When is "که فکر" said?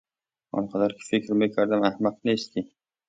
0.89-1.33